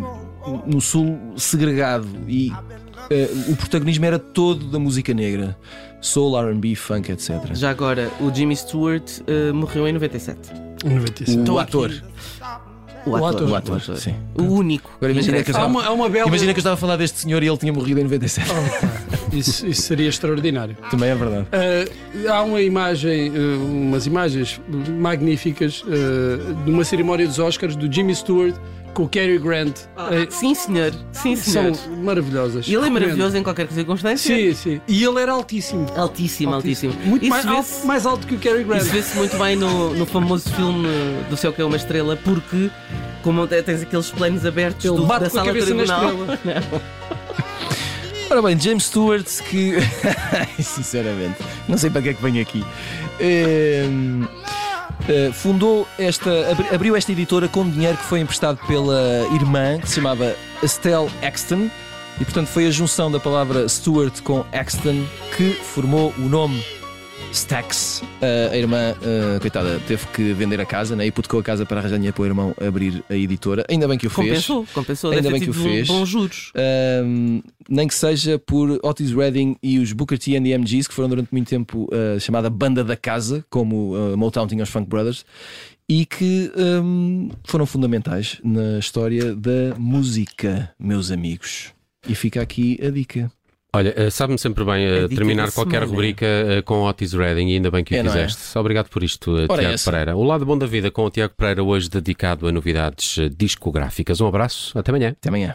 no 0.67 0.81
Sul 0.81 1.17
segregado. 1.37 2.09
E 2.27 2.51
eh, 3.11 3.29
o 3.49 3.57
protagonismo 3.57 4.05
era 4.05 4.19
todo 4.19 4.67
da 4.67 4.79
música 4.79 5.13
negra: 5.15 5.57
soul, 6.01 6.39
RB, 6.53 6.75
funk, 6.75 7.11
etc. 7.11 7.55
Já 7.55 7.71
agora, 7.71 8.11
o 8.21 8.33
Jimmy 8.33 8.57
Stewart 8.57 9.21
eh, 9.27 9.53
morreu 9.53 9.87
em 9.89 9.93
97. 9.93 10.39
Em 10.85 10.95
97. 10.95 11.39
O 11.39 11.41
Estou 11.41 11.59
ator. 11.59 11.93
O 13.05 13.17
ator. 13.17 13.49
O 13.49 13.55
ator, 13.55 13.81
sim. 13.97 14.15
O 14.35 14.43
único. 14.43 14.93
Agora 14.97 15.13
imagina 15.13 15.43
que 15.43 15.51
estava, 15.51 15.67
uma, 15.67 16.09
bela. 16.09 16.29
imagina 16.29 16.53
que 16.53 16.59
eu 16.59 16.61
estava 16.61 16.75
a 16.75 16.77
falar 16.77 16.97
deste 16.97 17.19
senhor 17.19 17.43
e 17.43 17.49
ele 17.49 17.57
tinha 17.57 17.73
morrido 17.73 18.01
em 18.01 18.05
97. 18.05 18.49
Oh, 18.51 19.37
isso, 19.37 19.67
isso 19.67 19.83
seria 19.83 20.09
extraordinário. 20.09 20.77
Também 20.91 21.11
é 21.11 21.15
verdade. 21.15 21.47
Ah, 21.51 22.35
há 22.37 22.43
uma 22.43 22.63
imagem, 22.63 23.33
ah, 23.35 23.65
umas 23.65 24.07
imagens 24.07 24.61
magníficas 25.01 25.83
ah, 25.87 26.65
de 26.65 26.71
uma 26.71 26.85
cerimónia 26.85 27.27
dos 27.27 27.39
Oscars 27.39 27.75
do 27.75 27.93
Jimmy 27.93 28.15
Stewart 28.15 28.55
com 28.95 29.05
o 29.05 29.09
Cary 29.09 29.39
Grant. 29.39 29.75
Ah, 29.97 30.11
Sim, 30.29 30.55
senhor. 30.55 30.93
Sim, 31.13 31.35
senhor. 31.37 31.75
são 31.75 31.97
maravilhosas. 31.97 32.67
Ele 32.69 32.87
é 32.87 32.91
maravilhoso 32.91 33.37
em 33.37 33.43
qualquer 33.43 33.67
circunstância. 33.71 34.35
Sim, 34.37 34.55
sim. 34.55 34.81
E 34.87 35.03
ele 35.05 35.21
era 35.21 35.33
altíssimo. 35.33 35.87
Altíssimo, 35.97 36.55
altíssimo. 36.55 36.95
Muito 37.05 37.23
Isso 37.23 37.31
mais 37.31 37.47
alto, 37.47 37.87
mais 37.87 38.07
alto 38.07 38.27
que 38.27 38.35
o 38.35 38.39
Cary 38.39 38.65
Grant. 38.65 38.83
Isso 38.83 38.91
vê-se 38.91 39.17
muito 39.17 39.37
bem 39.39 39.57
no, 39.57 39.95
no 39.95 40.05
famoso 40.07 40.49
filme 40.51 40.87
do 41.31 41.37
Céu 41.37 41.53
que 41.53 41.63
é 41.63 41.65
uma 41.65 41.77
estrela, 41.77 42.17
porque 42.23 42.71
como 43.23 43.47
te- 43.47 43.63
tens 43.63 43.83
aqueles 43.83 44.11
planos 44.11 44.45
abertos 44.45 44.85
Ele 44.85 44.97
do, 44.97 45.07
bate 45.07 45.25
da 45.25 45.31
com 45.31 45.39
a 45.39 45.41
sala 45.41 45.47
cabeça 45.47 45.75
na 45.75 45.85
tribunal. 45.85 46.35
estrela. 46.35 46.83
Ora 48.31 48.41
bem, 48.41 48.59
James 48.59 48.85
Stewart, 48.85 49.27
que. 49.51 49.75
Sinceramente, 50.63 51.37
não 51.69 51.77
sei 51.77 51.91
para 51.91 52.01
que 52.03 52.09
é 52.11 52.15
que 52.15 52.23
venho 52.23 52.41
aqui. 52.41 52.65
Ehm, 53.21 54.25
eh, 55.09 55.31
fundou 55.33 55.87
esta. 55.99 56.51
abri- 56.51 56.75
abriu 56.75 56.97
esta 56.97 57.13
editora 57.13 57.49
com 57.49 57.69
dinheiro 57.69 57.97
que 57.97 58.05
foi 58.05 58.21
emprestado 58.21 58.59
pela 58.67 59.27
irmã, 59.35 59.79
que 59.81 59.89
se 59.89 59.97
chamava 59.97 60.35
Estelle 60.63 61.09
Axton. 61.23 61.69
E 62.21 62.25
portanto 62.25 62.49
foi 62.49 62.67
a 62.67 62.71
junção 62.71 63.11
da 63.11 63.19
palavra 63.19 63.67
Stewart 63.69 64.21
com 64.23 64.45
Axton 64.53 65.05
que 65.37 65.53
formou 65.55 66.13
o 66.19 66.23
nome 66.29 66.63
Stax. 67.33 68.03
A 68.51 68.57
irmã, 68.57 68.95
coitada, 69.41 69.81
teve 69.87 70.07
que 70.09 70.33
vender 70.33 70.61
a 70.61 70.67
casa 70.67 70.95
né, 70.95 71.05
e 71.05 71.09
hipotecou 71.09 71.41
a 71.41 71.43
casa 71.43 71.65
para 71.65 71.81
arranjar 71.81 71.97
dinheiro 71.97 72.15
para 72.15 72.23
o 72.23 72.27
irmão 72.27 72.55
abrir 72.61 73.03
a 73.09 73.15
editora. 73.15 73.65
Ainda 73.69 73.89
bem 73.89 73.99
que 73.99 74.07
o 74.07 74.11
fez. 74.11 74.29
Compensou, 74.29 74.67
compensou. 74.73 75.11
Ainda 75.13 75.31
bem 75.31 75.41
que 75.41 75.51
o 75.51 75.55
fez. 75.55 75.89
bons 75.89 76.09
juros. 76.09 76.53
Um, 77.05 77.43
nem 77.69 77.89
que 77.89 77.95
seja 77.95 78.39
por 78.39 78.79
Otis 78.83 79.13
Redding 79.13 79.57
e 79.63 79.79
os 79.79 79.93
Booker 79.93 80.19
T 80.19 80.37
and 80.37 80.43
the 80.43 80.57
MGs, 80.57 80.89
que 80.89 80.95
foram 80.95 81.09
durante 81.09 81.29
muito 81.33 81.49
tempo 81.49 81.89
uh, 81.93 82.19
chamada 82.21 82.51
banda 82.51 82.85
da 82.85 82.97
casa, 82.97 83.45
como 83.49 83.95
uh, 83.95 84.17
Motown 84.17 84.47
tinha 84.47 84.63
os 84.63 84.71
Funk 84.71 84.89
Brothers, 84.89 85.25
e 85.89 86.07
que 86.07 86.51
um, 86.57 87.29
foram 87.45 87.67
fundamentais 87.67 88.41
na 88.43 88.79
história 88.79 89.35
da 89.35 89.75
música, 89.79 90.71
meus 90.79 91.11
amigos. 91.11 91.73
E 92.09 92.15
fica 92.15 92.41
aqui 92.43 92.79
a 92.85 92.91
dica. 92.91 93.31
Olha, 93.75 93.95
eh, 93.97 94.11
sabe-me 94.11 94.39
sempre 94.39 94.65
bem 94.65 94.85
eh, 94.85 95.09
terminar 95.09 95.51
qualquer 95.51 95.81
semana. 95.81 95.91
rubrica 95.91 96.27
eh, 96.27 96.61
com 96.63 96.83
Otis 96.83 97.15
Redding 97.15 97.49
e 97.49 97.55
ainda 97.55 97.71
bem 97.71 97.83
que 97.83 97.95
o 97.95 97.97
É, 97.97 98.03
não 98.03 98.11
é? 98.13 98.29
fizeste. 98.29 98.59
Obrigado 98.59 98.91
por 98.91 99.03
isto, 99.03 99.31
Ora, 99.33 99.47
Tiago 99.63 99.75
essa. 99.75 99.91
Pereira. 99.91 100.15
O 100.15 100.23
lado 100.23 100.45
bom 100.45 100.59
da 100.59 100.67
vida 100.67 100.91
com 100.91 101.07
o 101.07 101.11
Tiago 101.11 101.33
Pereira, 101.35 101.65
hoje 101.65 101.89
dedicado 101.89 102.47
a 102.47 102.53
novidades 102.53 103.17
discográficas. 103.35 104.21
Um 104.21 104.27
abraço, 104.27 104.79
até 104.79 104.91
amanhã. 104.91 105.17
Até 105.19 105.31
amanhã. 105.31 105.55